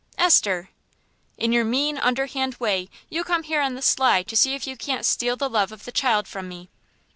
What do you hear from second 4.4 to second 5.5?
if you can't steal the